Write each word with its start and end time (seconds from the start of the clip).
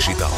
Digital. 0.00 0.32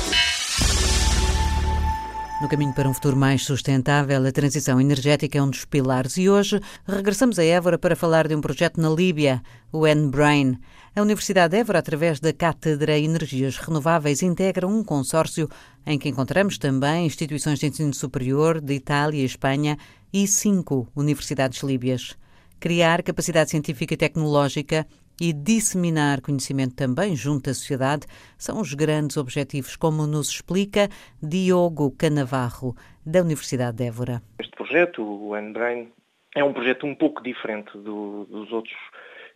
No 2.40 2.48
caminho 2.48 2.74
para 2.74 2.88
um 2.88 2.92
futuro 2.92 3.16
mais 3.16 3.44
sustentável, 3.44 4.26
a 4.26 4.32
transição 4.32 4.80
energética 4.80 5.38
é 5.38 5.42
um 5.42 5.48
dos 5.48 5.64
pilares 5.64 6.16
e 6.16 6.28
hoje 6.28 6.60
regressamos 6.84 7.38
a 7.38 7.44
Évora 7.44 7.78
para 7.78 7.94
falar 7.94 8.26
de 8.26 8.34
um 8.34 8.40
projeto 8.40 8.80
na 8.80 8.90
Líbia, 8.90 9.40
o 9.70 9.86
N-Brain. 9.86 10.58
A 10.96 11.00
Universidade 11.00 11.52
de 11.52 11.58
Évora, 11.60 11.78
através 11.78 12.18
da 12.18 12.32
Cátedra 12.32 12.98
Energias 12.98 13.56
Renováveis, 13.56 14.20
integra 14.20 14.66
um 14.66 14.82
consórcio 14.82 15.48
em 15.86 15.96
que 15.96 16.08
encontramos 16.08 16.58
também 16.58 17.06
instituições 17.06 17.60
de 17.60 17.66
ensino 17.66 17.94
superior 17.94 18.60
de 18.60 18.74
Itália 18.74 19.22
e 19.22 19.24
Espanha 19.24 19.78
e 20.12 20.26
cinco 20.26 20.88
universidades 20.96 21.62
líbias. 21.62 22.16
Criar 22.58 23.00
capacidade 23.04 23.50
científica 23.50 23.94
e 23.94 23.96
tecnológica 23.96 24.88
e 25.20 25.32
disseminar 25.32 26.20
conhecimento 26.20 26.74
também 26.74 27.14
junto 27.14 27.50
à 27.50 27.54
sociedade 27.54 28.06
são 28.38 28.60
os 28.60 28.74
grandes 28.74 29.16
objetivos, 29.16 29.76
como 29.76 30.06
nos 30.06 30.30
explica 30.30 30.88
Diogo 31.22 31.94
Canavarro, 31.96 32.74
da 33.04 33.20
Universidade 33.20 33.76
de 33.76 33.84
Évora. 33.84 34.22
Este 34.38 34.56
projeto, 34.56 35.02
o 35.02 35.36
N-Brain, 35.36 35.92
é 36.34 36.42
um 36.42 36.52
projeto 36.52 36.86
um 36.86 36.94
pouco 36.94 37.22
diferente 37.22 37.76
do, 37.76 38.24
dos 38.24 38.52
outros 38.52 38.76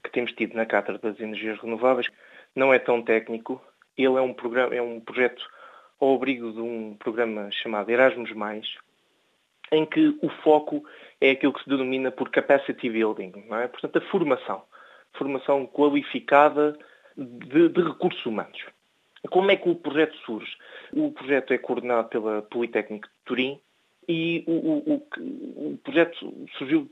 que 0.02 0.10
temos 0.10 0.32
tido 0.32 0.54
na 0.54 0.66
Cátedra 0.66 0.98
das 0.98 1.20
Energias 1.20 1.60
Renováveis. 1.60 2.08
Não 2.54 2.72
é 2.72 2.78
tão 2.78 3.02
técnico. 3.02 3.60
Ele 3.96 4.16
é 4.16 4.20
um, 4.20 4.32
programa, 4.32 4.74
é 4.74 4.80
um 4.80 5.00
projeto 5.00 5.42
ao 6.00 6.14
abrigo 6.14 6.52
de 6.52 6.60
um 6.60 6.94
programa 6.98 7.50
chamado 7.50 7.90
Erasmus+, 7.90 8.30
em 9.72 9.84
que 9.84 10.16
o 10.22 10.28
foco 10.42 10.84
é 11.20 11.30
aquilo 11.30 11.52
que 11.52 11.64
se 11.64 11.68
denomina 11.68 12.10
por 12.10 12.30
capacity 12.30 12.90
building, 12.90 13.32
é? 13.50 13.66
portanto, 13.66 13.98
a 13.98 14.10
formação 14.10 14.62
formação 15.18 15.66
qualificada 15.66 16.76
de, 17.16 17.68
de 17.68 17.82
recursos 17.82 18.24
humanos. 18.24 18.64
Como 19.30 19.50
é 19.50 19.56
que 19.56 19.68
o 19.68 19.74
projeto 19.74 20.16
surge? 20.24 20.56
O 20.92 21.10
projeto 21.10 21.52
é 21.52 21.58
coordenado 21.58 22.08
pela 22.08 22.42
Politécnica 22.42 23.08
de 23.08 23.14
Turim 23.24 23.60
e 24.08 24.44
o, 24.46 24.52
o, 24.52 24.94
o, 24.94 25.72
o 25.72 25.78
projeto 25.78 26.48
surgiu, 26.58 26.88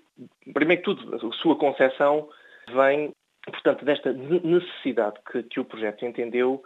primeiro 0.53 0.83
que 0.83 0.95
tudo, 0.95 1.15
a 1.15 1.33
sua 1.35 1.57
concepção 1.57 2.29
vem, 2.73 3.13
portanto, 3.45 3.85
desta 3.85 4.13
necessidade 4.13 5.17
que, 5.31 5.43
que 5.45 5.61
o 5.61 5.65
projeto 5.65 6.05
entendeu 6.05 6.63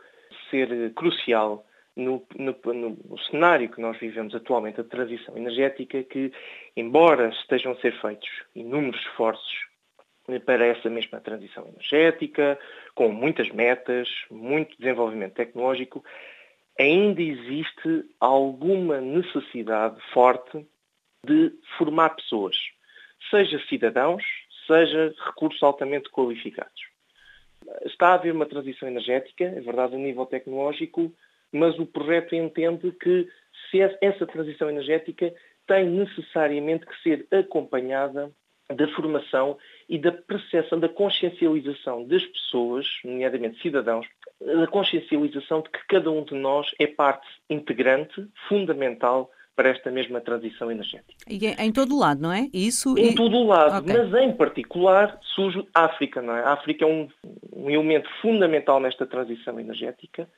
ser 0.51 0.93
crucial 0.95 1.67
no, 1.95 2.25
no, 2.39 2.57
no, 2.73 3.19
cenário 3.31 3.69
que 3.69 3.81
nós 3.81 3.99
vivemos 3.99 4.35
atualmente, 4.35 4.81
a 4.81 4.85
transição 4.85 5.37
energética, 5.37 6.03
que, 6.05 6.33
embora 6.77 7.29
estejam 7.29 7.73
a 7.73 7.77
ser 7.81 7.93
feitos 8.01 8.29
inúmeros 8.55 9.01
esforços 9.01 9.68
para 10.45 10.67
essa 10.67 10.91
mesma 10.91 11.21
transição 11.21 11.67
energética, 11.69 12.59
com 12.95 13.09
muitas 13.09 13.51
metas, 13.51 14.09
muito 14.31 14.77
desenvolvimento 14.79 15.35
tecnológico, 15.35 16.05
ainda 16.79 17.23
existe 17.23 18.05
alguma 18.21 19.01
necessidade 19.01 20.01
forte 20.13 20.67
de 21.25 21.53
formar 21.77 22.11
pessoas, 22.11 22.57
seja 23.31 23.59
cidadãos, 23.69 24.23
seja 24.67 25.15
recursos 25.27 25.63
altamente 25.63 26.11
qualificados. 26.11 26.89
Está 27.85 28.09
a 28.09 28.15
haver 28.15 28.33
uma 28.33 28.47
transição 28.47 28.89
energética, 28.89 29.45
é 29.45 29.61
verdade, 29.61 29.95
a 29.95 29.99
nível 29.99 30.27
tecnológico, 30.27 31.13
mas 31.51 31.79
o 31.79 31.87
projeto 31.87 32.35
entende 32.35 32.93
que 32.93 33.29
se 33.71 33.81
essa 34.01 34.27
transição 34.27 34.69
energética 34.69 35.35
tem 35.67 35.87
necessariamente 35.87 36.87
que 36.87 37.03
ser 37.03 37.27
acompanhada 37.31 38.31
da 38.75 38.89
formação 38.89 39.59
e 39.89 39.99
da 39.99 40.13
percepção, 40.13 40.79
da 40.79 40.89
consciencialização 40.89 42.05
das 42.05 42.25
pessoas, 42.27 42.87
nomeadamente 43.05 43.61
cidadãos, 43.63 44.07
da 44.41 44.67
consciencialização 44.67 45.63
de 45.63 45.71
que 45.71 45.87
cada 45.89 46.11
um 46.11 46.23
de 46.23 46.35
nós 46.35 46.67
é 46.79 46.87
parte 46.87 47.27
integrante, 47.49 48.27
fundamental 48.49 49.31
para 49.57 49.71
esta 49.71 49.91
mesma 49.91 50.21
transição 50.21 50.71
energética. 50.71 51.17
E 51.27 51.45
em 51.47 51.73
todo 51.73 51.97
o 51.97 51.99
lado, 51.99 52.21
não 52.21 52.33
é? 52.33 52.49
Isso 52.53 52.97
em 52.97 53.11
e... 53.11 53.15
todo 53.17 53.37
o 53.37 53.47
lado, 53.47 53.79
okay. 53.83 53.93
mas 53.93 54.23
em 54.23 54.33
particular 54.33 55.19
surge 55.35 55.67
a 55.75 55.87
África, 55.87 56.23
não 56.23 56.37
é? 56.37 56.43
A 56.43 56.53
África 56.53 56.85
é 56.85 56.87
um, 56.87 57.09
um 57.53 57.69
elemento 57.69 58.09
fundamental 58.23 58.79
nesta 58.79 59.05
transição 59.05 59.59
energética. 59.59 60.29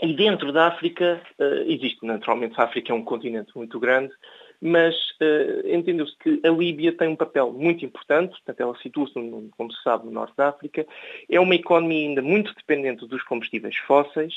E 0.00 0.14
dentro 0.14 0.52
da 0.52 0.68
África, 0.68 1.20
uh, 1.38 1.70
existe 1.70 2.04
naturalmente, 2.06 2.58
a 2.58 2.64
África 2.64 2.92
é 2.92 2.94
um 2.94 3.04
continente 3.04 3.52
muito 3.54 3.78
grande, 3.78 4.12
mas 4.60 4.94
uh, 5.20 5.68
entendeu-se 5.68 6.16
que 6.18 6.40
a 6.44 6.50
Líbia 6.50 6.92
tem 6.92 7.08
um 7.08 7.16
papel 7.16 7.52
muito 7.52 7.84
importante, 7.84 8.30
portanto 8.30 8.60
ela 8.60 8.76
situa-se, 8.78 9.14
como 9.56 9.72
se 9.72 9.82
sabe, 9.82 10.06
no 10.06 10.12
norte 10.12 10.36
da 10.36 10.48
África, 10.48 10.86
é 11.28 11.40
uma 11.40 11.54
economia 11.54 12.08
ainda 12.08 12.22
muito 12.22 12.54
dependente 12.54 13.06
dos 13.06 13.22
combustíveis 13.22 13.76
fósseis, 13.76 14.34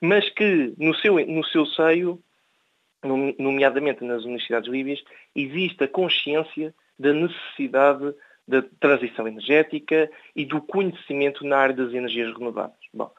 mas 0.00 0.28
que 0.30 0.74
no 0.78 0.94
seu, 0.94 1.24
no 1.26 1.44
seu 1.44 1.66
seio, 1.66 2.22
nomeadamente 3.38 4.04
nas 4.04 4.24
universidades 4.24 4.68
líbias, 4.68 5.02
existe 5.34 5.84
a 5.84 5.88
consciência 5.88 6.74
da 6.98 7.12
necessidade 7.12 8.14
da 8.46 8.62
transição 8.80 9.28
energética 9.28 10.10
e 10.34 10.44
do 10.44 10.60
conhecimento 10.60 11.46
na 11.46 11.56
área 11.56 11.74
das 11.74 11.94
energias 11.94 12.36
renováveis. 12.36 12.80
Bom, 12.92 13.10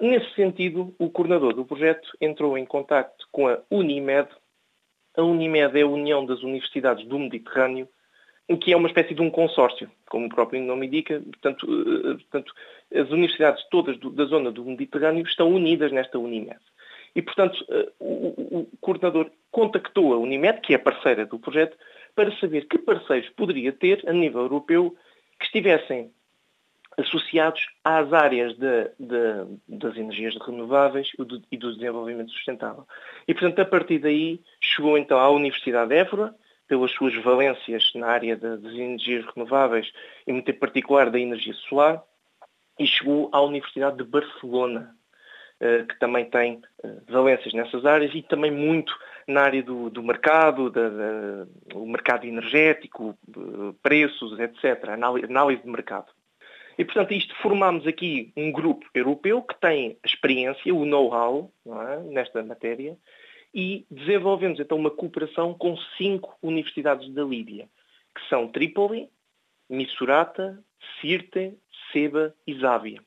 nesse 0.00 0.34
sentido, 0.34 0.94
o 0.98 1.10
coordenador 1.10 1.52
do 1.52 1.64
projeto 1.64 2.08
entrou 2.20 2.56
em 2.56 2.64
contato 2.64 3.28
com 3.30 3.46
a 3.46 3.60
Unimed, 3.70 4.28
a 5.16 5.22
Unimed 5.22 5.78
é 5.78 5.82
a 5.82 5.86
União 5.86 6.24
das 6.24 6.42
Universidades 6.42 7.06
do 7.06 7.18
Mediterrâneo, 7.18 7.88
que 8.60 8.72
é 8.72 8.76
uma 8.76 8.88
espécie 8.88 9.14
de 9.14 9.22
um 9.22 9.30
consórcio, 9.30 9.90
como 10.10 10.26
o 10.26 10.28
próprio 10.28 10.60
nome 10.62 10.86
indica. 10.86 11.20
Portanto, 11.20 11.66
eh, 11.66 12.14
portanto 12.14 12.52
as 12.94 13.10
universidades 13.10 13.64
todas 13.70 13.96
do, 13.98 14.10
da 14.10 14.24
zona 14.24 14.50
do 14.50 14.64
Mediterrâneo 14.64 15.26
estão 15.26 15.48
unidas 15.48 15.90
nesta 15.92 16.18
Unimed. 16.18 16.60
E, 17.16 17.22
portanto, 17.22 17.64
eh, 17.70 17.92
o, 18.00 18.60
o 18.60 18.68
coordenador 18.80 19.30
contactou 19.50 20.12
a 20.12 20.18
Unimed, 20.18 20.60
que 20.60 20.74
é 20.74 20.78
parceira 20.78 21.24
do 21.24 21.38
projeto, 21.38 21.76
para 22.14 22.36
saber 22.38 22.66
que 22.66 22.78
parceiros 22.78 23.30
poderia 23.30 23.72
ter, 23.72 24.02
a 24.06 24.12
nível 24.12 24.42
europeu, 24.42 24.94
que 25.38 25.46
estivessem 25.46 26.10
associados 26.98 27.66
às 27.82 28.12
áreas 28.12 28.56
de, 28.56 28.90
de, 28.98 29.78
das 29.78 29.96
energias 29.96 30.36
renováveis 30.46 31.10
e 31.50 31.56
do 31.56 31.74
desenvolvimento 31.74 32.30
sustentável. 32.30 32.86
E, 33.26 33.34
portanto, 33.34 33.60
a 33.60 33.64
partir 33.64 33.98
daí, 33.98 34.40
chegou 34.60 34.96
então 34.96 35.18
à 35.18 35.28
Universidade 35.30 35.88
de 35.88 35.96
Évora, 35.96 36.34
pelas 36.66 36.90
suas 36.92 37.14
valências 37.22 37.92
na 37.94 38.06
área 38.06 38.36
de, 38.36 38.56
das 38.56 38.72
energias 38.72 39.24
renováveis 39.34 39.92
e, 40.26 40.32
muito 40.32 40.50
em 40.50 40.54
particular, 40.54 41.10
da 41.10 41.18
energia 41.18 41.54
solar, 41.68 42.02
e 42.78 42.86
chegou 42.86 43.28
à 43.32 43.40
Universidade 43.40 43.98
de 43.98 44.04
Barcelona, 44.04 44.94
eh, 45.60 45.84
que 45.84 45.98
também 45.98 46.24
tem 46.24 46.60
eh, 46.82 46.96
valências 47.08 47.54
nessas 47.54 47.86
áreas 47.86 48.12
e 48.14 48.22
também 48.22 48.50
muito 48.50 48.92
na 49.28 49.42
área 49.42 49.62
do, 49.62 49.88
do 49.88 50.02
mercado, 50.02 50.68
da, 50.70 50.88
da, 50.88 51.46
o 51.74 51.86
mercado 51.86 52.26
energético, 52.26 53.16
eh, 53.28 53.74
preços, 53.80 54.38
etc., 54.40 54.88
análise 54.90 55.62
de 55.62 55.68
mercado. 55.68 56.06
E, 56.76 56.84
portanto, 56.84 57.12
isto 57.12 57.34
formamos 57.36 57.86
aqui 57.86 58.32
um 58.36 58.50
grupo 58.50 58.86
europeu 58.94 59.42
que 59.42 59.58
tem 59.60 59.96
a 60.02 60.06
experiência, 60.06 60.74
o 60.74 60.84
know-how 60.84 61.50
é? 61.66 61.98
nesta 62.12 62.42
matéria 62.42 62.96
e 63.54 63.86
desenvolvemos 63.88 64.58
então 64.58 64.76
uma 64.76 64.90
cooperação 64.90 65.54
com 65.54 65.76
cinco 65.96 66.36
universidades 66.42 67.08
da 67.14 67.22
Líbia, 67.22 67.68
que 68.14 68.28
são 68.28 68.48
Trípoli, 68.48 69.08
Missurata, 69.70 70.58
Sirte, 71.00 71.56
Seba 71.92 72.34
e 72.46 72.58
Závia. 72.58 73.00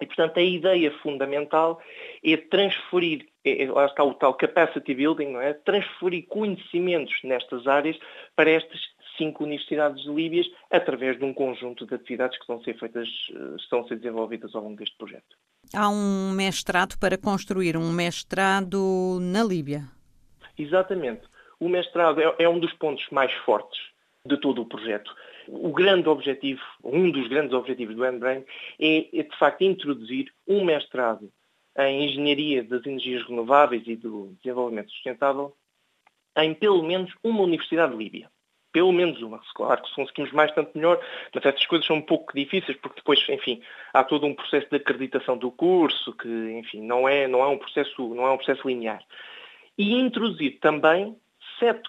E, 0.00 0.06
portanto, 0.06 0.38
a 0.38 0.42
ideia 0.42 0.90
fundamental 0.98 1.80
é 2.24 2.36
transferir, 2.36 3.26
é, 3.44 3.62
é, 3.62 3.70
lá 3.70 3.86
está 3.86 4.02
o 4.02 4.14
tal 4.14 4.34
capacity 4.34 4.94
building, 4.94 5.28
não 5.28 5.40
é? 5.40 5.54
Transferir 5.54 6.26
conhecimentos 6.26 7.14
nestas 7.22 7.66
áreas 7.66 7.96
para 8.34 8.50
estas 8.50 8.80
cinco 9.16 9.44
universidades 9.44 10.04
líbias 10.06 10.46
através 10.70 11.18
de 11.18 11.24
um 11.24 11.32
conjunto 11.32 11.86
de 11.86 11.94
atividades 11.94 12.36
que 12.36 12.42
estão 12.42 12.56
a 12.56 12.64
ser 12.64 12.78
feitas, 12.78 13.08
eh, 13.30 13.56
estão 13.56 13.80
a 13.80 13.88
ser 13.88 13.96
desenvolvidas 13.96 14.54
ao 14.54 14.62
longo 14.62 14.76
deste 14.76 14.96
projeto. 14.96 15.36
Há 15.74 15.88
um 15.88 16.30
mestrado 16.32 16.98
para 16.98 17.16
construir, 17.16 17.76
um 17.76 17.92
mestrado 17.92 19.18
na 19.20 19.42
Líbia. 19.42 19.84
Exatamente. 20.58 21.22
O 21.58 21.68
mestrado 21.68 22.20
é, 22.20 22.34
é 22.40 22.48
um 22.48 22.58
dos 22.58 22.72
pontos 22.74 23.04
mais 23.10 23.32
fortes 23.44 23.80
de 24.26 24.36
todo 24.36 24.62
o 24.62 24.66
projeto. 24.66 25.14
O 25.48 25.72
grande 25.72 26.08
objetivo, 26.08 26.60
um 26.84 27.10
dos 27.10 27.28
grandes 27.28 27.52
objetivos 27.52 27.96
do 27.96 28.06
Embrain 28.06 28.44
é, 28.78 29.18
é, 29.18 29.22
de 29.22 29.38
facto, 29.38 29.62
introduzir 29.62 30.32
um 30.46 30.64
mestrado 30.64 31.30
em 31.78 32.04
Engenharia 32.04 32.62
das 32.62 32.84
Energias 32.84 33.26
Renováveis 33.26 33.82
e 33.86 33.96
do 33.96 34.36
Desenvolvimento 34.42 34.90
Sustentável 34.90 35.56
em 36.36 36.54
pelo 36.54 36.82
menos 36.82 37.12
uma 37.22 37.42
universidade 37.42 37.96
líbia 37.96 38.30
pelo 38.72 38.92
menos 38.92 39.20
uma. 39.22 39.40
Claro 39.54 39.82
que 39.82 39.88
se 39.88 39.94
conseguimos 39.94 40.32
mais, 40.32 40.50
tanto 40.52 40.76
melhor, 40.76 41.00
mas 41.34 41.44
estas 41.44 41.66
coisas 41.66 41.86
são 41.86 41.96
um 41.96 42.02
pouco 42.02 42.34
difíceis 42.34 42.76
porque 42.78 42.96
depois, 42.96 43.24
enfim, 43.28 43.62
há 43.92 44.02
todo 44.02 44.26
um 44.26 44.34
processo 44.34 44.68
de 44.70 44.76
acreditação 44.76 45.36
do 45.36 45.50
curso 45.50 46.12
que, 46.14 46.28
enfim, 46.28 46.80
não 46.80 47.08
é, 47.08 47.28
não 47.28 47.42
é, 47.42 47.46
um, 47.46 47.58
processo, 47.58 48.14
não 48.14 48.26
é 48.26 48.30
um 48.32 48.36
processo 48.36 48.66
linear. 48.66 49.02
E 49.76 49.94
introduzir 49.94 50.58
também 50.60 51.16
sete 51.58 51.88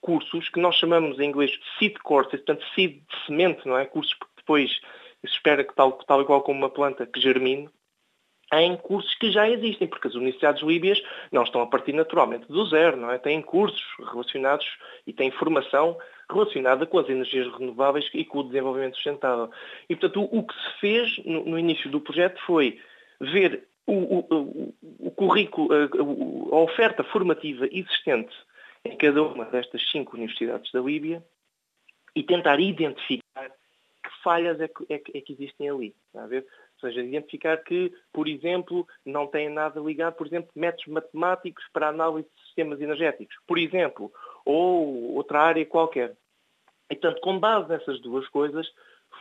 cursos 0.00 0.48
que 0.48 0.60
nós 0.60 0.76
chamamos 0.76 1.18
em 1.18 1.28
inglês 1.28 1.58
seed 1.78 1.96
courses, 2.02 2.30
portanto, 2.30 2.64
seed 2.74 3.00
de 3.00 3.26
semente, 3.26 3.66
não 3.66 3.76
é? 3.76 3.84
Cursos 3.84 4.14
que 4.14 4.26
depois 4.36 4.70
se 4.70 5.32
espera 5.34 5.64
que 5.64 5.74
tal, 5.74 5.92
tal 5.92 6.22
igual 6.22 6.42
como 6.42 6.58
uma 6.58 6.70
planta 6.70 7.06
que 7.06 7.20
germine, 7.20 7.68
em 8.52 8.76
cursos 8.76 9.14
que 9.14 9.30
já 9.30 9.48
existem, 9.48 9.86
porque 9.86 10.08
as 10.08 10.14
universidades 10.14 10.62
líbias 10.62 11.00
não 11.30 11.42
estão 11.42 11.62
a 11.62 11.66
partir 11.66 11.92
naturalmente 11.92 12.46
do 12.48 12.66
zero, 12.66 12.96
não 12.96 13.10
é? 13.10 13.18
Têm 13.18 13.40
cursos 13.40 13.82
relacionados 14.10 14.66
e 15.06 15.12
têm 15.12 15.30
formação 15.30 15.96
relacionada 16.28 16.86
com 16.86 16.98
as 16.98 17.08
energias 17.08 17.52
renováveis 17.56 18.08
e 18.12 18.24
com 18.24 18.38
o 18.38 18.44
desenvolvimento 18.44 18.94
sustentável. 18.94 19.50
E, 19.88 19.94
portanto, 19.94 20.28
o, 20.30 20.42
que 20.42 20.54
se 20.54 20.80
fez 20.80 21.18
no, 21.24 21.44
no, 21.44 21.58
início 21.58 21.90
do 21.90 22.00
projeto 22.00 22.40
foi 22.44 22.80
ver 23.20 23.68
o, 23.86 24.18
o, 24.18 24.74
o 24.98 25.10
currículo, 25.10 25.68
a, 25.72 26.54
a, 26.54 26.58
oferta 26.62 27.04
formativa 27.04 27.66
existente 27.70 28.34
em 28.84 28.96
cada 28.96 29.22
uma 29.22 29.44
destas 29.44 29.82
cinco 29.90 30.16
universidades 30.16 30.70
da 30.72 30.80
Líbia 30.80 31.24
e 32.14 32.22
tentar 32.22 32.58
identificar 32.60 33.50
que 34.02 34.22
falhas 34.22 34.60
é 34.60 34.68
que, 34.68 34.86
é 34.88 34.98
que, 34.98 35.18
é 35.18 35.20
que 35.20 35.32
existem 35.32 35.68
ali. 35.68 35.94
Está 36.06 36.24
a 36.24 36.26
ver? 36.26 36.46
Ou 36.82 36.88
seja, 36.88 37.02
identificar 37.02 37.58
que, 37.58 37.92
por 38.12 38.26
exemplo, 38.26 38.86
não 39.04 39.26
têm 39.26 39.48
nada 39.48 39.80
ligado, 39.80 40.14
por 40.14 40.26
exemplo, 40.26 40.50
métodos 40.54 40.86
matemáticos 40.86 41.64
para 41.72 41.88
análise 41.88 42.28
de 42.28 42.42
sistemas 42.46 42.80
energéticos, 42.80 43.36
por 43.46 43.58
exemplo, 43.58 44.10
ou 44.44 45.14
outra 45.14 45.42
área 45.42 45.66
qualquer. 45.66 46.16
E, 46.90 46.96
portanto, 46.96 47.20
com 47.20 47.38
base 47.38 47.68
nessas 47.68 48.00
duas 48.00 48.26
coisas, 48.28 48.66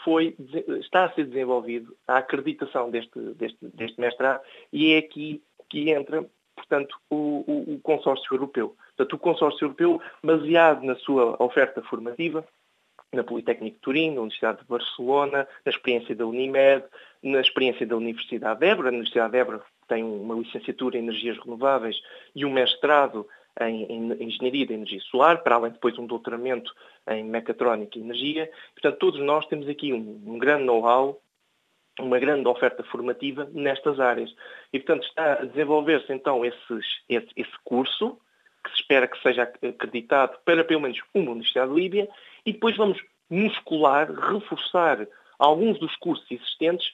foi, 0.03 0.35
está 0.79 1.05
a 1.05 1.13
ser 1.13 1.25
desenvolvido 1.25 1.95
a 2.07 2.17
acreditação 2.17 2.89
deste, 2.89 3.19
deste, 3.33 3.57
deste 3.61 3.99
mestrado 3.99 4.41
e 4.71 4.93
é 4.93 4.99
aqui 4.99 5.43
que 5.69 5.89
entra, 5.91 6.25
portanto, 6.55 6.97
o, 7.09 7.43
o, 7.45 7.73
o 7.75 7.79
consórcio 7.81 8.33
europeu. 8.33 8.75
Portanto, 8.95 9.13
o 9.13 9.19
consórcio 9.19 9.65
europeu, 9.65 10.01
baseado 10.23 10.83
na 10.83 10.95
sua 10.95 11.35
oferta 11.41 11.81
formativa, 11.83 12.45
na 13.13 13.23
Politécnico 13.23 13.75
de 13.75 13.81
Turim, 13.81 14.11
na 14.11 14.21
Universidade 14.21 14.59
de 14.59 14.65
Barcelona, 14.65 15.47
na 15.65 15.69
experiência 15.69 16.15
da 16.15 16.25
Unimed, 16.25 16.83
na 17.23 17.41
experiência 17.41 17.85
da 17.85 17.97
Universidade 17.97 18.59
de 18.59 18.65
Évora. 18.67 18.89
A 18.89 18.91
Universidade 18.91 19.31
de 19.31 19.37
Évora 19.37 19.61
tem 19.87 20.03
uma 20.03 20.35
licenciatura 20.35 20.97
em 20.97 21.01
energias 21.01 21.37
renováveis 21.39 21.99
e 22.35 22.45
um 22.45 22.53
mestrado 22.53 23.27
em, 23.59 24.13
Engenharia 24.23 24.65
de 24.65 24.73
Energia 24.73 25.01
Solar, 25.01 25.43
para 25.43 25.55
além 25.55 25.71
depois 25.71 25.97
um 25.97 26.05
doutoramento 26.05 26.73
em 27.09 27.23
Mecatrónica 27.23 27.97
e 27.97 28.01
Energia. 28.01 28.49
Portanto, 28.73 28.99
todos 28.99 29.19
nós 29.19 29.45
temos 29.47 29.67
aqui 29.67 29.91
um, 29.91 30.21
um 30.25 30.37
grande 30.37 30.63
know-how, 30.63 31.19
uma 31.99 32.19
grande 32.19 32.47
oferta 32.47 32.83
formativa 32.83 33.49
nestas 33.51 33.99
áreas. 33.99 34.33
E, 34.71 34.79
portanto, 34.79 35.05
está 35.07 35.33
a 35.33 35.45
desenvolver-se 35.45 36.13
então 36.13 36.45
esses, 36.45 36.85
esse, 37.09 37.27
esse 37.35 37.51
curso, 37.63 38.17
que 38.63 38.69
se 38.71 38.81
espera 38.81 39.07
que 39.07 39.21
seja 39.21 39.43
acreditado 39.43 40.37
para 40.45 40.63
pelo 40.63 40.81
menos 40.81 40.99
uma 41.13 41.31
Universidade 41.31 41.73
de 41.73 41.75
Líbia, 41.75 42.09
e 42.45 42.53
depois 42.53 42.75
vamos 42.77 43.01
muscular, 43.29 44.11
reforçar 44.11 45.07
alguns 45.37 45.79
dos 45.79 45.95
cursos 45.97 46.25
existentes 46.29 46.93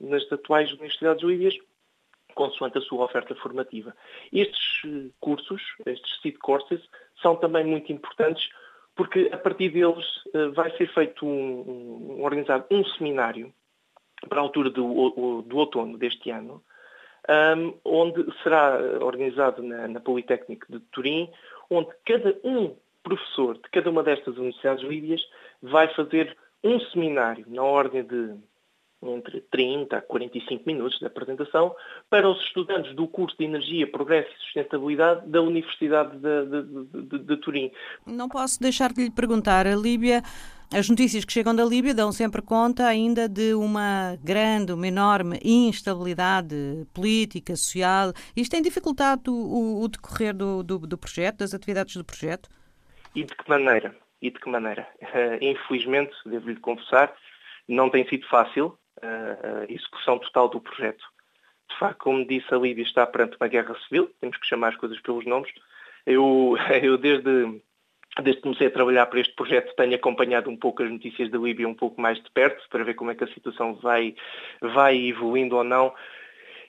nas 0.00 0.30
atuais 0.32 0.70
universidades 0.72 1.22
líbias, 1.22 1.54
consoante 2.34 2.78
a 2.78 2.80
sua 2.80 3.04
oferta 3.04 3.34
formativa. 3.34 3.94
Estes 4.32 4.82
eh, 4.86 5.10
cursos, 5.20 5.62
estes 5.84 6.20
seed 6.22 6.38
courses, 6.38 6.80
são 7.20 7.36
também 7.36 7.64
muito 7.64 7.92
importantes 7.92 8.48
porque 8.94 9.30
a 9.32 9.38
partir 9.38 9.70
deles 9.70 10.04
eh, 10.34 10.48
vai 10.48 10.70
ser 10.76 10.92
feito 10.92 11.26
um, 11.26 12.18
um 12.18 12.24
organizado 12.24 12.64
um 12.70 12.84
seminário 12.84 13.52
para 14.28 14.40
a 14.40 14.42
altura 14.42 14.70
do, 14.70 15.42
do 15.42 15.56
outono 15.56 15.98
deste 15.98 16.30
ano, 16.30 16.62
um, 17.28 17.74
onde 17.84 18.24
será 18.42 18.78
organizado 19.00 19.62
na, 19.62 19.88
na 19.88 20.00
Politécnico 20.00 20.66
de 20.70 20.80
Turim, 20.92 21.28
onde 21.68 21.90
cada 22.04 22.36
um 22.44 22.76
professor 23.02 23.54
de 23.54 23.68
cada 23.70 23.90
uma 23.90 24.02
destas 24.02 24.36
universidades 24.36 24.84
líbias 24.84 25.20
vai 25.62 25.92
fazer 25.94 26.36
um 26.62 26.78
seminário 26.80 27.44
na 27.48 27.62
ordem 27.62 28.04
de 28.04 28.34
entre 29.02 29.40
30 29.40 29.96
a 29.96 30.02
45 30.02 30.62
minutos 30.64 30.98
de 30.98 31.06
apresentação 31.06 31.74
para 32.08 32.28
os 32.28 32.40
estudantes 32.44 32.94
do 32.94 33.08
curso 33.08 33.36
de 33.36 33.44
Energia, 33.44 33.90
Progresso 33.90 34.30
e 34.30 34.44
Sustentabilidade 34.44 35.28
da 35.28 35.42
Universidade 35.42 36.16
de, 36.18 36.46
de, 36.46 37.02
de, 37.02 37.18
de 37.18 37.36
Turim. 37.38 37.70
Não 38.06 38.28
posso 38.28 38.60
deixar 38.60 38.92
de 38.92 39.02
lhe 39.02 39.10
perguntar, 39.10 39.66
a 39.66 39.74
Líbia, 39.74 40.22
as 40.72 40.88
notícias 40.88 41.24
que 41.24 41.32
chegam 41.32 41.54
da 41.54 41.64
Líbia 41.64 41.94
dão 41.94 42.12
sempre 42.12 42.40
conta 42.42 42.86
ainda 42.86 43.28
de 43.28 43.54
uma 43.54 44.16
grande, 44.22 44.72
uma 44.72 44.86
enorme 44.86 45.40
instabilidade 45.42 46.86
política, 46.94 47.56
social. 47.56 48.12
Isto 48.36 48.52
tem 48.52 48.62
dificultado 48.62 49.34
o, 49.34 49.82
o 49.82 49.88
decorrer 49.88 50.34
do, 50.34 50.62
do, 50.62 50.78
do 50.78 50.98
projeto, 50.98 51.38
das 51.38 51.54
atividades 51.54 51.96
do 51.96 52.04
projeto? 52.04 52.48
E 53.14 53.24
de 53.24 53.34
que 53.34 53.48
maneira? 53.48 53.94
E 54.20 54.30
de 54.30 54.38
que 54.38 54.48
maneira? 54.48 54.88
Uh, 55.02 55.38
infelizmente, 55.40 56.14
devo-lhe 56.24 56.60
confessar, 56.60 57.14
não 57.68 57.90
tem 57.90 58.06
sido 58.08 58.26
fácil 58.28 58.78
a 59.02 59.72
execução 59.72 60.18
total 60.18 60.48
do 60.48 60.60
projeto. 60.60 61.04
De 61.70 61.78
facto, 61.78 61.98
como 61.98 62.26
disse, 62.26 62.52
a 62.54 62.58
Líbia 62.58 62.84
está 62.84 63.06
perante 63.06 63.36
uma 63.40 63.48
guerra 63.48 63.74
civil, 63.86 64.10
temos 64.20 64.36
que 64.36 64.46
chamar 64.46 64.68
as 64.68 64.76
coisas 64.76 65.00
pelos 65.00 65.24
nomes. 65.24 65.50
Eu, 66.06 66.56
eu 66.82 66.98
desde, 66.98 67.62
desde 68.18 68.36
que 68.36 68.42
comecei 68.42 68.66
a 68.66 68.70
trabalhar 68.70 69.06
para 69.06 69.20
este 69.20 69.34
projeto, 69.34 69.74
tenho 69.74 69.94
acompanhado 69.94 70.50
um 70.50 70.56
pouco 70.56 70.82
as 70.82 70.90
notícias 70.90 71.30
da 71.30 71.38
Líbia 71.38 71.68
um 71.68 71.74
pouco 71.74 72.00
mais 72.00 72.22
de 72.22 72.30
perto, 72.30 72.68
para 72.68 72.84
ver 72.84 72.94
como 72.94 73.10
é 73.10 73.14
que 73.14 73.24
a 73.24 73.32
situação 73.32 73.74
vai, 73.76 74.14
vai 74.60 74.96
evoluindo 74.96 75.56
ou 75.56 75.64
não. 75.64 75.94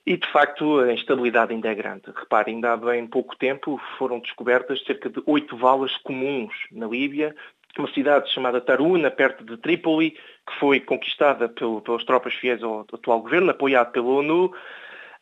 E, 0.06 0.18
de 0.18 0.28
facto, 0.32 0.80
a 0.80 0.92
instabilidade 0.92 1.54
ainda 1.54 1.70
é 1.70 1.76
grande. 1.76 2.04
Repare, 2.14 2.52
ainda 2.52 2.74
há 2.74 2.78
bem 2.78 3.08
pouco 3.08 3.38
tempo 3.38 3.80
foram 3.98 4.20
descobertas 4.20 4.84
cerca 4.84 5.10
de 5.10 5.22
oito 5.26 5.56
valas 5.56 5.96
comuns 5.98 6.54
na 6.72 6.88
Líbia, 6.88 7.34
uma 7.78 7.92
cidade 7.92 8.32
chamada 8.32 8.62
Taruna, 8.62 9.10
perto 9.10 9.44
de 9.44 9.58
Trípoli, 9.58 10.12
que 10.12 10.60
foi 10.60 10.80
conquistada 10.80 11.50
pelo, 11.50 11.82
pelas 11.82 12.04
tropas 12.04 12.34
fiéis 12.36 12.62
ao 12.62 12.82
atual 12.82 13.22
governo, 13.22 13.50
apoiado 13.50 13.92
pela 13.92 14.08
ONU. 14.08 14.54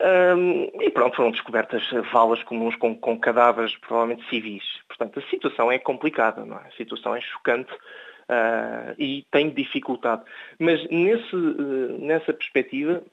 Um, 0.01 0.81
e 0.81 0.89
pronto, 0.89 1.15
foram 1.15 1.31
descobertas 1.31 1.83
valas 2.11 2.41
comuns 2.43 2.75
com, 2.75 2.95
com, 2.95 3.19
cadáveres 3.19 3.77
provavelmente 3.77 4.27
civis. 4.29 4.63
Portanto, 4.87 5.19
a 5.19 5.29
situação 5.29 5.71
é 5.71 5.77
complicada, 5.77 6.43
não 6.43 6.57
é? 6.57 6.67
A 6.67 6.71
situação 6.71 7.15
é 7.15 7.21
chocante 7.21 7.71
uh, 7.71 8.95
e 8.97 9.25
tem 9.31 9.51
dificuldade. 9.51 10.23
Mas 10.59 10.83
nesse, 10.89 11.35
uh, 11.35 11.97
nessa 11.99 12.33
perspectiva, 12.33 13.03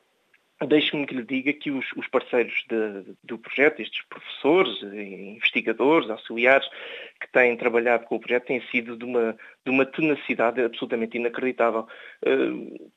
Deixe-me 0.66 1.06
que 1.06 1.14
lhe 1.14 1.22
diga 1.22 1.52
que 1.52 1.70
os, 1.70 1.86
os 1.92 2.08
parceiros 2.08 2.64
de, 2.68 3.14
do 3.22 3.38
projeto, 3.38 3.80
estes 3.80 4.04
professores, 4.06 4.82
investigadores, 4.82 6.10
auxiliares 6.10 6.68
que 7.20 7.30
têm 7.30 7.56
trabalhado 7.56 8.04
com 8.06 8.16
o 8.16 8.20
projeto, 8.20 8.46
têm 8.46 8.60
sido 8.62 8.96
de 8.96 9.04
uma, 9.04 9.36
de 9.64 9.70
uma 9.70 9.86
tenacidade 9.86 10.60
absolutamente 10.60 11.16
inacreditável. 11.16 11.86
Uh, 12.26 12.90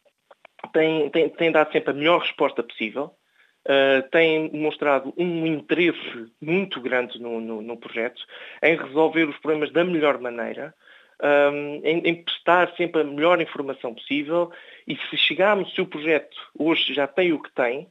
têm, 0.74 1.10
têm, 1.12 1.30
têm 1.30 1.51
dado 1.51 1.72
sempre 1.72 1.91
a 1.91 1.94
melhor 1.94 2.22
resposta 2.22 2.63
possível, 2.63 3.15
Uh, 3.63 4.01
têm 4.10 4.50
mostrado 4.53 5.13
um 5.15 5.46
interesse 5.46 6.32
muito 6.41 6.82
grande 6.82 7.22
no, 7.22 7.39
no, 7.39 7.62
no, 7.62 7.77
projeto, 7.77 8.20
em 8.63 8.75
resolver 8.75 9.30
os 9.30 9.38
problemas 9.38 9.72
da 9.72 9.84
melhor 9.84 10.20
maneira, 10.20 10.74
um, 11.22 11.82
em, 11.84 12.00
em, 12.00 12.24
prestar 12.24 12.74
sempre 12.75 13.01
a 13.01 13.04
melhor 13.04 13.42
informação 13.42 13.94
possível 13.94 14.51
e 14.88 14.98
se 15.10 15.18
chegarmos, 15.18 15.74
se 15.74 15.82
o 15.82 15.86
projeto 15.86 16.36
hoje 16.58 16.94
já 16.94 17.08
tem 17.08 17.32
o 17.32 17.42
que 17.42 17.51
tem, 17.54 17.88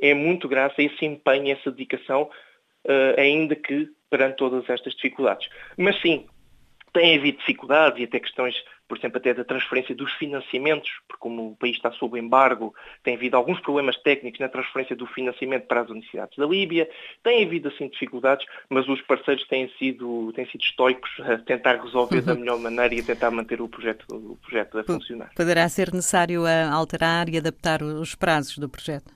é 0.00 0.12
muito 0.12 0.46
graças 0.48 0.78
a 0.78 0.82
esse 0.82 1.04
empenho, 1.04 1.52
essa 1.52 1.70
dedicação, 1.70 2.22
uh, 2.84 3.20
ainda 3.20 3.56
que 3.56 3.88
perante 4.10 4.36
todas 4.36 4.68
estas 4.68 4.94
dificuldades. 4.94 5.48
Mas 5.76 6.00
sim, 6.00 6.26
tem 6.92 7.16
havido 7.16 7.38
dificuldades 7.38 8.00
e 8.00 8.04
até 8.04 8.20
questões 8.20 8.54
por 8.88 8.98
exemplo, 8.98 9.18
até 9.18 9.34
da 9.34 9.44
transferência 9.44 9.94
dos 9.94 10.12
financiamentos, 10.12 10.90
porque 11.08 11.20
como 11.20 11.50
o 11.50 11.56
país 11.56 11.76
está 11.76 11.90
sob 11.92 12.18
embargo, 12.18 12.74
tem 13.02 13.16
havido 13.16 13.36
alguns 13.36 13.60
problemas 13.60 13.96
técnicos 13.98 14.40
na 14.40 14.48
transferência 14.48 14.94
do 14.94 15.06
financiamento 15.06 15.66
para 15.66 15.80
as 15.80 15.90
universidades 15.90 16.36
da 16.36 16.46
Líbia, 16.46 16.88
tem 17.22 17.44
havido 17.44 17.68
assim 17.68 17.88
dificuldades, 17.88 18.46
mas 18.68 18.88
os 18.88 19.00
parceiros 19.02 19.46
têm 19.48 19.68
sido, 19.78 20.32
têm 20.34 20.46
sido 20.46 20.60
estoicos 20.60 21.10
a 21.20 21.38
tentar 21.38 21.82
resolver 21.82 22.20
da 22.22 22.34
melhor 22.34 22.58
maneira 22.58 22.94
e 22.94 23.00
a 23.00 23.04
tentar 23.04 23.30
manter 23.30 23.60
o 23.60 23.68
projeto, 23.68 24.04
o 24.10 24.36
projeto 24.36 24.78
a 24.78 24.84
funcionar. 24.84 25.30
Poderá 25.34 25.68
ser 25.68 25.92
necessário 25.92 26.44
alterar 26.72 27.28
e 27.28 27.38
adaptar 27.38 27.82
os 27.82 28.14
prazos 28.14 28.58
do 28.58 28.68
projeto? 28.68 29.12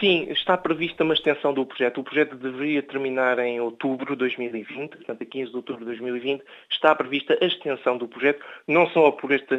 Sim, 0.00 0.28
está 0.30 0.56
prevista 0.56 1.02
uma 1.02 1.14
extensão 1.14 1.52
do 1.52 1.66
projeto. 1.66 2.00
O 2.00 2.04
projeto 2.04 2.36
deveria 2.36 2.82
terminar 2.82 3.38
em 3.40 3.60
outubro 3.60 4.12
de 4.12 4.16
2020, 4.16 4.96
portanto, 4.96 5.22
a 5.22 5.26
15 5.26 5.50
de 5.50 5.56
outubro 5.56 5.80
de 5.80 5.86
2020, 5.86 6.44
está 6.70 6.94
prevista 6.94 7.36
a 7.40 7.44
extensão 7.44 7.96
do 7.98 8.06
projeto, 8.06 8.44
não 8.66 8.86
só 8.90 9.10
por 9.10 9.32
estes 9.32 9.58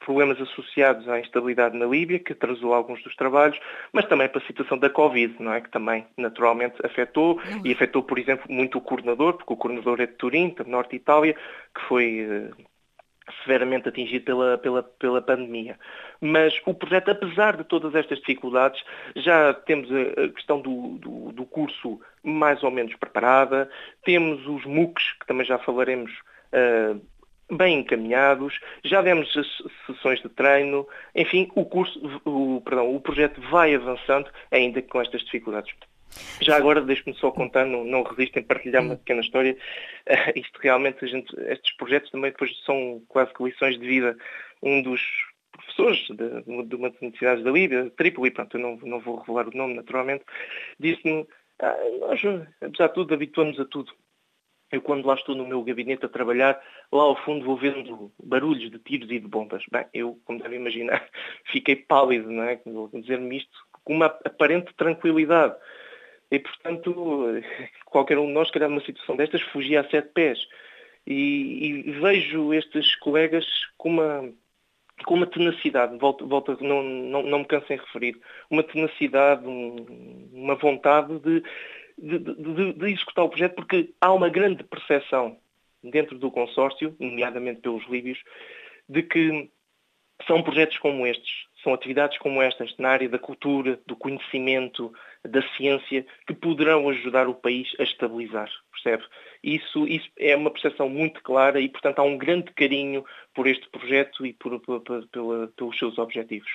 problemas 0.00 0.40
associados 0.40 1.08
à 1.08 1.20
instabilidade 1.20 1.76
na 1.76 1.86
Líbia, 1.86 2.18
que 2.18 2.32
atrasou 2.32 2.74
alguns 2.74 3.02
dos 3.04 3.14
trabalhos, 3.14 3.58
mas 3.92 4.06
também 4.06 4.28
para 4.28 4.42
a 4.42 4.46
situação 4.46 4.78
da 4.78 4.90
Covid, 4.90 5.36
não 5.38 5.52
é? 5.52 5.60
que 5.60 5.70
também 5.70 6.04
naturalmente 6.16 6.74
afetou, 6.84 7.40
e 7.64 7.72
afetou, 7.72 8.02
por 8.02 8.18
exemplo, 8.18 8.46
muito 8.50 8.78
o 8.78 8.80
coordenador, 8.80 9.34
porque 9.34 9.52
o 9.52 9.56
coordenador 9.56 10.00
é 10.00 10.06
de 10.06 10.14
Turim, 10.14 10.54
da 10.56 10.64
Norte 10.64 10.90
de 10.90 10.96
Itália, 10.96 11.36
que 11.74 11.80
foi 11.82 12.26
eh, 12.28 12.67
severamente 13.42 13.88
atingido 13.88 14.24
pela, 14.24 14.58
pela, 14.58 14.82
pela 14.82 15.22
pandemia. 15.22 15.78
Mas 16.20 16.60
o 16.66 16.74
projeto, 16.74 17.10
apesar 17.10 17.56
de 17.56 17.64
todas 17.64 17.94
estas 17.94 18.18
dificuldades, 18.18 18.82
já 19.16 19.54
temos 19.54 19.88
a 19.92 20.28
questão 20.28 20.60
do, 20.60 20.98
do, 20.98 21.32
do 21.32 21.44
curso 21.44 22.00
mais 22.22 22.62
ou 22.62 22.70
menos 22.70 22.94
preparada, 22.96 23.70
temos 24.04 24.46
os 24.46 24.64
MOOCs, 24.64 25.12
que 25.20 25.26
também 25.26 25.46
já 25.46 25.58
falaremos, 25.58 26.12
uh, 26.52 27.00
bem 27.54 27.78
encaminhados, 27.78 28.58
já 28.84 29.00
demos 29.00 29.32
sessões 29.86 30.20
de 30.20 30.28
treino, 30.28 30.86
enfim, 31.14 31.50
o 31.54 31.64
curso, 31.64 32.20
o, 32.24 32.60
perdão, 32.60 32.94
o 32.94 33.00
projeto 33.00 33.40
vai 33.50 33.74
avançando, 33.74 34.30
ainda 34.50 34.82
com 34.82 35.00
estas 35.00 35.22
dificuldades. 35.22 35.74
Já 36.40 36.56
agora, 36.56 36.80
deixe-me 36.80 37.14
só 37.16 37.30
contar, 37.30 37.64
não, 37.66 37.84
não 37.84 38.02
resistem 38.02 38.42
partilhar 38.42 38.82
uma 38.82 38.96
pequena 38.96 39.20
história. 39.20 39.56
Uh, 40.08 40.38
isto 40.38 40.58
realmente, 40.60 41.06
gente, 41.06 41.34
estes 41.46 41.76
projetos 41.76 42.10
também 42.10 42.30
depois 42.30 42.56
são 42.64 43.02
quase 43.08 43.32
que 43.34 43.42
lições 43.42 43.78
de 43.78 43.86
vida. 43.86 44.16
Um 44.62 44.82
dos 44.82 45.00
professores 45.52 45.98
de, 46.08 46.42
de 46.42 46.74
uma 46.76 46.90
das 46.90 47.00
universidades 47.00 47.44
da 47.44 47.50
Líbia, 47.50 47.90
Trípoli, 47.96 48.30
pronto, 48.30 48.56
eu 48.56 48.60
não, 48.60 48.76
não 48.76 49.00
vou 49.00 49.16
revelar 49.16 49.48
o 49.48 49.56
nome 49.56 49.74
naturalmente, 49.74 50.24
disse-me, 50.78 51.26
ah, 51.60 51.76
nós, 52.00 52.20
apesar 52.60 52.88
de 52.88 52.94
tudo, 52.94 53.14
habituamos 53.14 53.58
a 53.58 53.64
tudo. 53.64 53.92
Eu, 54.70 54.82
quando 54.82 55.06
lá 55.06 55.14
estou 55.14 55.34
no 55.34 55.46
meu 55.46 55.62
gabinete 55.62 56.04
a 56.04 56.08
trabalhar, 56.08 56.60
lá 56.92 57.02
ao 57.02 57.16
fundo 57.24 57.44
vou 57.44 57.56
vendo 57.56 58.12
barulhos 58.22 58.70
de 58.70 58.78
tiros 58.78 59.10
e 59.10 59.18
de 59.18 59.26
bombas. 59.26 59.64
Bem, 59.72 59.86
eu, 59.94 60.20
como 60.24 60.40
devem 60.42 60.60
imaginar, 60.60 61.08
fiquei 61.50 61.74
pálido, 61.74 62.30
não 62.30 62.42
é? 62.44 62.60
Dizer-me 62.92 63.38
isto 63.38 63.56
com 63.82 63.94
uma 63.94 64.06
aparente 64.06 64.74
tranquilidade. 64.74 65.56
E, 66.30 66.38
portanto, 66.38 66.94
qualquer 67.86 68.18
um 68.18 68.26
de 68.26 68.32
nós, 68.32 68.48
se 68.48 68.52
calhar 68.52 68.68
numa 68.68 68.84
situação 68.84 69.16
destas, 69.16 69.40
fugia 69.42 69.80
a 69.80 69.90
sete 69.90 70.10
pés. 70.12 70.38
E, 71.06 71.86
e 71.86 71.92
vejo 71.92 72.52
estes 72.52 72.94
colegas 72.96 73.46
com 73.78 73.88
uma, 73.88 74.30
com 75.04 75.14
uma 75.14 75.26
tenacidade, 75.26 75.96
volto, 75.96 76.26
volto 76.26 76.62
não, 76.62 76.82
não, 76.82 77.22
não 77.22 77.38
me 77.40 77.44
canso 77.44 77.72
em 77.72 77.76
referir, 77.76 78.20
uma 78.50 78.62
tenacidade, 78.62 79.46
um, 79.46 80.28
uma 80.32 80.54
vontade 80.54 81.18
de, 81.20 81.42
de, 81.96 82.18
de, 82.18 82.72
de, 82.74 82.90
executar 82.90 83.24
o 83.24 83.28
projeto, 83.28 83.54
porque 83.54 83.94
há 84.00 84.12
uma 84.12 84.28
grande 84.28 84.62
percepção 84.64 85.38
dentro 85.82 86.18
do 86.18 86.30
consórcio, 86.30 86.94
nomeadamente 86.98 87.60
pelos 87.60 87.86
líbios, 87.88 88.22
de 88.88 89.02
que 89.02 89.50
são 90.26 90.42
projetos 90.42 90.78
como 90.78 91.06
estes, 91.06 91.46
são 91.62 91.72
atividades 91.72 92.18
como 92.18 92.42
estas 92.42 92.76
na 92.76 92.90
área 92.90 93.08
da 93.08 93.18
cultura, 93.18 93.78
do 93.86 93.96
conhecimento, 93.96 94.92
da 95.26 95.42
ciência, 95.56 96.06
que 96.26 96.34
poderão 96.34 96.88
ajudar 96.88 97.28
o 97.28 97.34
país 97.34 97.68
a 97.78 97.82
estabilizar, 97.82 98.50
percebe? 98.72 99.04
Isso, 99.42 99.86
isso 99.86 100.08
é 100.18 100.36
uma 100.36 100.50
percepção 100.50 100.88
muito 100.88 101.22
clara 101.22 101.60
e, 101.60 101.68
portanto, 101.68 101.98
há 102.00 102.02
um 102.02 102.18
grande 102.18 102.52
carinho 102.52 103.04
por 103.34 103.46
este 103.46 103.68
projeto 103.70 104.26
e 104.26 104.32
por, 104.32 104.58
por, 104.60 104.80
por, 104.80 105.06
pelos 105.08 105.78
seus 105.78 105.98
objetivos. 105.98 106.50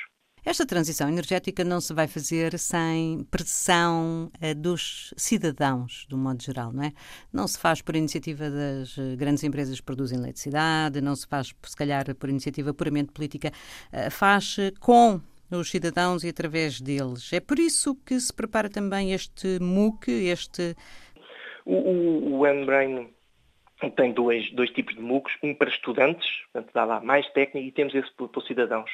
Esta 0.45 0.65
transição 0.65 1.07
energética 1.07 1.63
não 1.63 1.79
se 1.79 1.93
vai 1.93 2.05
fazer 2.05 2.59
sem 2.59 3.25
pressão 3.31 4.29
eh, 4.41 4.53
dos 4.53 5.13
cidadãos, 5.15 6.05
um 6.11 6.17
modo 6.17 6.43
geral, 6.43 6.73
não 6.73 6.83
é? 6.83 6.91
Não 7.31 7.47
se 7.47 7.57
faz 7.57 7.81
por 7.81 7.95
iniciativa 7.95 8.49
das 8.49 8.97
eh, 8.97 9.15
grandes 9.15 9.41
empresas 9.45 9.79
que 9.79 9.85
produzem 9.85 10.19
eletricidade, 10.19 10.99
não 10.99 11.15
se 11.15 11.25
faz, 11.27 11.55
se 11.63 11.75
calhar, 11.77 12.13
por 12.15 12.29
iniciativa 12.29 12.73
puramente 12.73 13.13
política, 13.13 13.53
eh, 13.89 14.09
faz 14.09 14.57
com 14.81 15.21
os 15.59 15.69
cidadãos 15.69 16.23
e 16.23 16.29
através 16.29 16.79
deles. 16.81 17.31
É 17.33 17.39
por 17.39 17.59
isso 17.59 17.95
que 18.05 18.19
se 18.19 18.33
prepara 18.33 18.69
também 18.69 19.13
este 19.13 19.59
MOOC, 19.59 20.11
este... 20.11 20.75
O, 21.65 21.75
o, 21.75 22.39
o 22.39 22.47
N-Brain 22.47 23.09
tem 23.91 24.11
dois, 24.11 24.51
dois 24.51 24.69
tipos 24.71 24.95
de 24.95 25.01
MOOCs, 25.01 25.37
um 25.43 25.53
para 25.53 25.69
estudantes, 25.69 26.27
portanto 26.51 26.73
dá 26.73 26.85
lá 26.85 27.01
mais 27.01 27.27
técnica, 27.29 27.67
e 27.67 27.71
temos 27.71 27.93
esse 27.95 28.11
para, 28.13 28.27
para 28.27 28.39
os 28.39 28.47
cidadãos. 28.47 28.91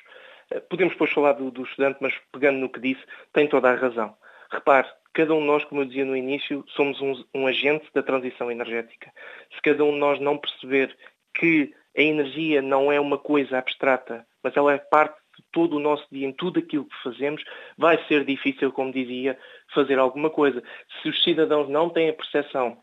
Eh, 0.51 0.59
podemos 0.59 0.93
depois 0.93 1.11
falar 1.11 1.33
do, 1.33 1.51
do 1.51 1.63
estudante, 1.63 1.97
mas 2.01 2.13
pegando 2.31 2.59
no 2.59 2.69
que 2.69 2.79
disse, 2.79 3.01
tem 3.33 3.47
toda 3.47 3.69
a 3.69 3.75
razão. 3.75 4.15
Repare, 4.51 4.87
cada 5.13 5.33
um 5.33 5.41
de 5.41 5.47
nós, 5.47 5.63
como 5.65 5.81
eu 5.81 5.85
dizia 5.85 6.05
no 6.05 6.15
início, 6.15 6.63
somos 6.69 6.99
um, 7.01 7.23
um, 7.33 7.47
agente 7.47 7.85
da 7.93 8.01
transição 8.01 8.51
energética. 8.51 9.11
Se 9.53 9.61
cada 9.61 9.83
um 9.83 9.91
de 9.91 9.99
nós 9.99 10.19
não 10.19 10.37
perceber 10.37 10.95
que 11.33 11.73
a 11.97 12.01
energia 12.01 12.61
não 12.61 12.91
é 12.91 12.99
uma 12.99 13.17
coisa 13.17 13.57
abstrata, 13.57 14.25
mas 14.43 14.55
ela 14.55 14.73
é 14.73 14.77
parte 14.77 15.17
todo 15.51 15.77
o 15.77 15.79
nosso 15.79 16.05
dia, 16.11 16.27
em 16.27 16.33
tudo 16.33 16.59
aquilo 16.59 16.85
que 16.85 17.03
fazemos, 17.03 17.43
vai 17.77 18.03
ser 18.07 18.25
difícil, 18.25 18.71
como 18.71 18.91
dizia, 18.91 19.37
fazer 19.73 19.99
alguma 19.99 20.29
coisa. 20.29 20.63
Se 21.01 21.09
os 21.09 21.23
cidadãos 21.23 21.69
não 21.69 21.89
têm 21.89 22.09
a 22.09 22.13
percepção 22.13 22.77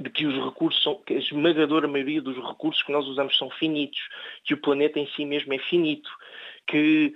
de 0.00 0.10
que 0.10 0.26
os 0.26 0.44
recursos 0.44 0.82
são, 0.82 0.94
que 1.02 1.14
a 1.14 1.18
esmagadora 1.18 1.88
maioria 1.88 2.22
dos 2.22 2.36
recursos 2.36 2.82
que 2.82 2.92
nós 2.92 3.06
usamos 3.06 3.36
são 3.36 3.50
finitos, 3.50 4.00
que 4.44 4.54
o 4.54 4.60
planeta 4.60 4.98
em 4.98 5.06
si 5.08 5.24
mesmo 5.24 5.52
é 5.52 5.58
finito, 5.58 6.08
que, 6.66 7.14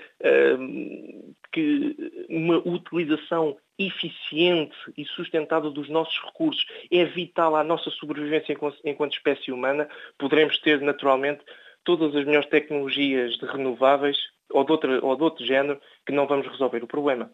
um, 0.59 1.35
que 1.53 1.97
uma 2.29 2.59
utilização 2.59 3.57
eficiente 3.79 4.77
e 4.97 5.05
sustentada 5.05 5.71
dos 5.71 5.89
nossos 5.89 6.19
recursos 6.25 6.65
é 6.91 7.05
vital 7.05 7.57
à 7.57 7.65
nossa 7.65 7.91
sobrevivência 7.91 8.57
enquanto 8.85 9.13
espécie 9.13 9.53
humana, 9.53 9.89
poderemos 10.19 10.59
ter 10.59 10.81
naturalmente 10.81 11.43
todas 11.85 12.15
as 12.15 12.25
melhores 12.25 12.49
tecnologias 12.49 13.37
de 13.39 13.47
renováveis 13.47 14.17
ou 14.53 14.65
de, 14.65 14.73
outra, 14.73 15.05
ou 15.05 15.17
de 15.17 15.23
outro 15.23 15.45
género 15.45 15.81
que 16.07 16.13
não 16.13 16.27
vamos 16.27 16.47
resolver 16.47 16.83
o 16.83 16.87
problema. 16.87 17.31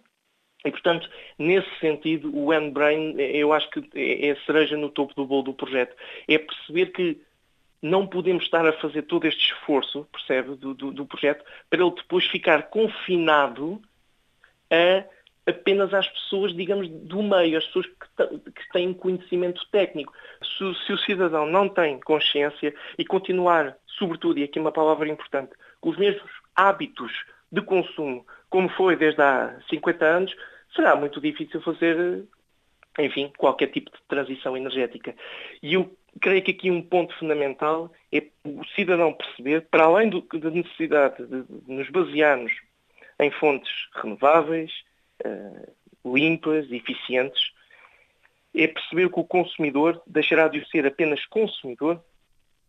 E, 0.65 0.71
portanto, 0.71 1.09
nesse 1.39 1.69
sentido, 1.79 2.37
o 2.37 2.53
N-Brain, 2.53 3.15
eu 3.19 3.53
acho 3.53 3.71
que 3.71 3.89
é 3.95 4.33
a 4.33 4.45
cereja 4.45 4.77
no 4.77 4.89
topo 4.89 5.15
do 5.15 5.25
bolo 5.25 5.43
do 5.43 5.55
projeto. 5.55 5.95
É 6.27 6.37
perceber 6.37 6.87
que 6.87 7.21
não 7.81 8.07
podemos 8.07 8.43
estar 8.45 8.67
a 8.67 8.73
fazer 8.73 9.03
todo 9.03 9.25
este 9.25 9.53
esforço, 9.53 10.09
percebe, 10.11 10.57
do, 10.57 10.75
do, 10.75 10.91
do 10.91 11.07
projeto, 11.07 11.45
para 11.71 11.81
ele 11.81 11.95
depois 11.95 12.27
ficar 12.27 12.65
confinado 12.71 13.81
a 14.71 15.05
apenas 15.49 15.95
às 15.95 16.07
pessoas, 16.09 16.55
digamos, 16.55 16.89
do 16.89 17.23
meio, 17.23 17.57
as 17.57 17.65
pessoas 17.67 17.87
que, 17.87 18.39
que 18.51 18.69
têm 18.73 18.93
conhecimento 18.93 19.67
técnico. 19.71 20.13
Se, 20.43 20.75
se, 20.85 20.93
o 20.93 20.99
cidadão 20.99 21.47
não 21.47 21.69
tem 21.69 21.99
consciência 22.01 22.75
e 22.99 23.05
continuar, 23.05 23.77
sobretudo, 23.87 24.39
e 24.39 24.43
aqui 24.43 24.61
uma 24.61 24.73
palavra 24.73 25.09
importante, 25.09 25.53
com 25.81 25.89
os 25.89 25.97
mesmos 25.97 26.31
hábitos 26.59 27.13
de 27.51 27.63
consumo, 27.63 28.27
como 28.51 28.69
foi 28.71 28.97
desde 28.97 29.23
há 29.23 29.57
50 29.71 30.05
anos, 30.05 30.37
será 30.75 30.97
muito 30.97 31.21
difícil 31.21 31.61
fazer, 31.63 32.25
enfim, 32.99 33.33
qualquer 33.39 33.69
tipo 33.69 33.91
de 33.91 33.99
transição 34.09 34.57
energética. 34.57 35.15
E 35.63 35.75
eu 35.75 35.97
creio 36.21 36.43
que 36.43 36.51
aqui 36.51 36.71
um 36.71 36.83
ponto 36.83 37.17
fundamental 37.17 37.93
é 38.13 38.25
o 38.45 38.65
cidadão 38.75 39.13
perceber, 39.13 39.69
para 39.71 39.85
além 39.85 40.11
do, 40.11 40.21
da 40.21 40.51
necessidade 40.51 41.25
de, 41.25 41.45
nos 41.73 41.89
basearmos 41.91 42.53
em 43.21 43.31
fontes 43.31 43.71
renováveis, 43.95 44.73
uh, 45.25 46.13
limpas, 46.15 46.71
eficientes, 46.73 47.53
é 48.55 48.67
perceber 48.67 49.11
que 49.11 49.21
o 49.21 49.25
consumidor 49.25 50.03
deixará 50.07 50.49
de 50.49 50.69
ser 50.71 50.87
apenas 50.87 51.25
consumidor 51.27 52.03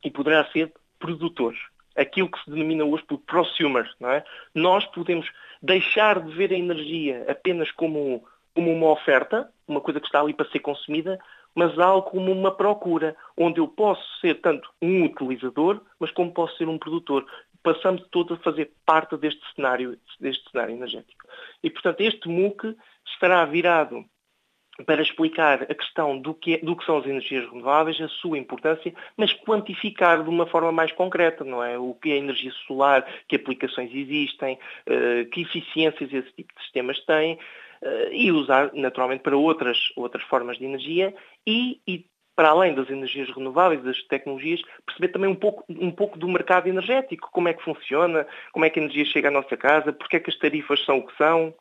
e 0.04 0.12
poderá 0.12 0.46
ser 0.52 0.72
produtor. 1.00 1.56
Aquilo 2.00 2.30
que 2.30 2.44
se 2.44 2.50
denomina 2.50 2.86
hoje 2.86 3.04
por 3.04 3.18
prosumer. 3.20 3.90
Não 4.00 4.10
é? 4.10 4.24
Nós 4.54 4.86
podemos 4.86 5.30
deixar 5.62 6.20
de 6.22 6.32
ver 6.34 6.52
a 6.54 6.58
energia 6.58 7.26
apenas 7.28 7.72
como, 7.72 8.24
como 8.56 8.72
uma 8.72 8.92
oferta, 8.92 9.52
uma 9.68 9.82
coisa 9.82 10.00
que 10.00 10.06
está 10.06 10.22
ali 10.22 10.34
para 10.34 10.50
ser 10.50 10.60
consumida, 10.60 11.20
mas 11.54 11.78
algo 11.78 12.10
como 12.10 12.32
uma 12.32 12.52
procura, 12.52 13.16
onde 13.36 13.60
eu 13.60 13.68
posso 13.68 14.04
ser 14.20 14.36
tanto 14.36 14.70
um 14.82 15.04
utilizador, 15.04 15.82
mas 16.00 16.12
como 16.12 16.34
posso 16.34 16.56
ser 16.58 16.68
um 16.68 16.78
produtor. 16.78 17.26
Passamos 17.62 18.06
todos 18.12 18.40
a 18.40 18.42
fazer 18.42 18.72
parte 18.86 19.18
deste 19.18 19.42
cenário, 19.54 19.98
deste 20.20 20.50
cenário 20.50 20.76
energético. 20.76 21.28
E, 21.62 21.70
portanto, 21.70 22.00
este 22.02 22.30
MOOC 22.30 22.76
estará 23.06 23.44
virado 23.46 24.06
para 24.86 25.02
explicar 25.02 25.64
a 25.64 25.76
questão 25.76 26.18
do 26.18 26.34
que, 26.34 26.56
é, 26.56 26.58
do 26.60 26.76
que, 26.76 26.86
são 26.86 26.98
as 26.98 27.06
energias 27.06 27.50
renováveis, 27.50 28.00
a 28.02 28.08
sua 28.08 28.38
importância, 28.38 28.94
mas 29.18 29.34
quantificar 29.34 30.24
de 30.24 30.30
uma 30.30 30.46
forma 30.46 30.72
mais 30.72 30.92
concreta, 30.92 31.44
não 31.44 31.64
é? 31.64 31.78
O 31.78 31.94
que 31.94 32.12
é 32.12 32.14
a 32.14 32.18
energia 32.18 32.52
solar, 32.68 33.06
que 33.28 33.36
aplicações 33.36 33.94
existem, 33.94 34.58
eh, 34.86 35.26
que 35.32 35.42
eficiências 35.42 36.12
esse 36.14 36.32
tipo 36.34 36.54
de 36.54 36.62
sistemas 36.62 37.00
têm, 37.06 37.38
eh, 37.82 38.10
e 38.12 38.32
usar 38.32 38.72
naturalmente 38.74 39.22
para 39.22 39.38
outras, 39.38 39.78
outras 39.96 40.24
formas 40.24 40.58
de 40.58 40.66
energia 40.66 41.14
e, 41.46 41.80
e 41.88 42.06
para 42.36 42.50
além 42.50 42.74
das 42.74 42.90
energias 42.90 43.30
renováveis, 43.36 43.84
das 43.84 44.02
tecnologias, 44.04 44.62
perceber 44.86 45.10
também 45.10 45.30
um 45.30 45.36
pouco, 45.36 45.66
um 45.70 45.92
pouco 45.92 46.18
do 46.18 46.28
mercado 46.28 46.68
energético, 46.68 47.30
como 47.34 47.50
é 47.50 47.54
que 47.54 47.64
funciona, 47.64 48.26
como 48.54 48.64
é 48.64 48.70
que 48.70 48.80
a 48.80 48.84
energia 48.84 49.04
chega 49.04 49.28
à 49.28 49.32
nossa 49.32 49.58
casa, 49.58 49.92
porque 49.92 50.16
é 50.16 50.20
que 50.22 50.30
as 50.30 50.38
tarifas 50.38 50.84
são 50.86 51.00
o 51.00 51.06
que 51.06 51.18
são, 51.18 51.54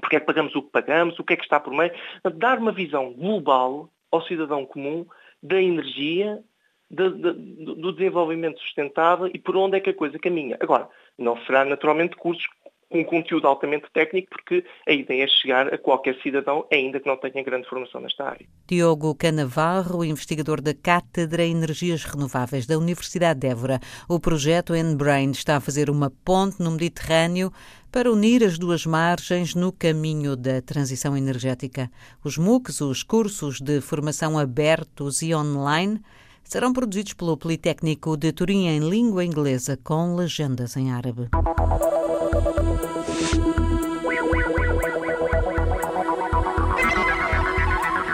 porque 0.00 0.16
é 0.16 0.20
que 0.20 0.26
pagamos 0.26 0.54
o 0.54 0.62
que 0.62 0.70
pagamos, 0.70 1.18
o 1.18 1.24
que 1.24 1.34
é 1.34 1.36
que 1.36 1.44
está 1.44 1.58
por 1.58 1.72
meio. 1.72 1.92
Dar 2.34 2.58
uma 2.58 2.72
visão 2.72 3.12
global 3.12 3.90
ao 4.10 4.22
cidadão 4.22 4.64
comum 4.64 5.06
da 5.42 5.60
energia, 5.60 6.42
de, 6.90 7.10
de, 7.10 7.32
do 7.74 7.92
desenvolvimento 7.92 8.60
sustentável 8.60 9.30
e 9.32 9.38
por 9.38 9.56
onde 9.56 9.76
é 9.76 9.80
que 9.80 9.90
a 9.90 9.94
coisa 9.94 10.18
caminha. 10.18 10.56
Agora, 10.60 10.88
não 11.18 11.36
será 11.44 11.64
naturalmente 11.64 12.16
cursos 12.16 12.46
com 12.90 13.04
conteúdo 13.04 13.46
altamente 13.46 13.86
técnico, 13.92 14.28
porque 14.30 14.64
a 14.86 14.92
ideia 14.92 15.24
é 15.24 15.28
chegar 15.28 15.72
a 15.72 15.78
qualquer 15.78 16.16
cidadão, 16.22 16.66
ainda 16.72 16.98
que 16.98 17.06
não 17.06 17.16
tenha 17.16 17.44
grande 17.44 17.68
formação 17.68 18.00
nesta 18.00 18.24
área. 18.24 18.46
Diogo 18.66 19.14
Canavarro, 19.14 20.04
investigador 20.04 20.60
da 20.60 20.74
Cátedra 20.74 21.44
Energias 21.44 22.04
Renováveis 22.04 22.66
da 22.66 22.78
Universidade 22.78 23.40
de 23.40 23.48
Évora. 23.48 23.78
O 24.08 24.18
projeto 24.18 24.74
N-Brain 24.74 25.30
está 25.32 25.56
a 25.56 25.60
fazer 25.60 25.90
uma 25.90 26.10
ponte 26.24 26.62
no 26.62 26.70
Mediterrâneo 26.70 27.52
para 27.90 28.12
unir 28.12 28.44
as 28.44 28.58
duas 28.58 28.84
margens 28.84 29.54
no 29.54 29.72
caminho 29.72 30.36
da 30.36 30.60
transição 30.60 31.16
energética. 31.16 31.90
Os 32.22 32.36
MOOCs, 32.36 32.80
os 32.80 33.02
cursos 33.02 33.60
de 33.60 33.80
formação 33.80 34.38
abertos 34.38 35.22
e 35.22 35.34
online, 35.34 36.00
serão 36.44 36.72
produzidos 36.72 37.12
pelo 37.12 37.36
Politécnico 37.36 38.16
de 38.16 38.32
Turim 38.32 38.66
em 38.66 38.80
língua 38.80 39.24
inglesa, 39.24 39.78
com 39.82 40.14
legendas 40.14 40.76
em 40.76 40.90
árabe. 40.90 41.28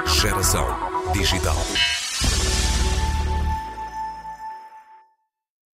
Geração 0.06 0.66
Digital. 1.12 1.63